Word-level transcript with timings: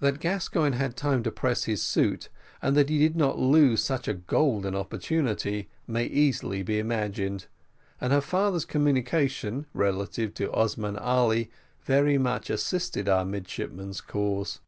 That 0.00 0.18
Gascoigne 0.18 0.74
had 0.76 0.96
time 0.96 1.22
to 1.22 1.30
press 1.30 1.66
his 1.66 1.80
suit, 1.84 2.30
and 2.60 2.76
that 2.76 2.88
he 2.88 2.98
did 2.98 3.14
not 3.14 3.38
lose 3.38 3.80
such 3.80 4.08
a 4.08 4.14
golden 4.14 4.74
opportunity, 4.74 5.68
may 5.86 6.04
easily 6.06 6.64
be 6.64 6.80
imagined, 6.80 7.46
and 8.00 8.12
her 8.12 8.20
father's 8.20 8.64
communication 8.64 9.66
relative 9.72 10.34
to 10.34 10.52
Osman 10.52 10.96
Ali 10.96 11.48
very 11.80 12.18
much 12.18 12.50
assisted 12.50 13.08
our 13.08 13.24
midshipman's 13.24 14.00
cause. 14.00 14.58